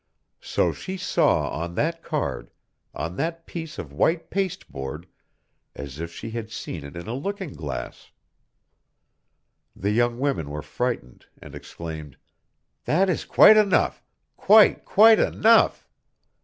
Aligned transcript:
So 0.41 0.73
she 0.73 0.97
saw 0.97 1.51
on 1.51 1.75
that 1.75 2.01
card, 2.01 2.49
on 2.95 3.17
that 3.17 3.45
piece 3.45 3.77
of 3.77 3.93
white 3.93 4.31
pasteboard, 4.31 5.05
as 5.75 5.99
if 5.99 6.11
she 6.11 6.31
had 6.31 6.49
seen 6.49 6.83
it 6.83 6.95
in 6.95 7.05
a 7.07 7.13
looking 7.13 7.53
glass. 7.53 8.09
The 9.75 9.91
young 9.91 10.17
women 10.17 10.49
were 10.49 10.63
frightened, 10.63 11.27
and 11.39 11.53
exclaimed: 11.53 12.17
"That 12.85 13.11
is 13.11 13.25
quite 13.25 13.57
enough! 13.57 14.01
Quite, 14.37 14.85
quite 14.85 15.19
enough!" 15.19 15.87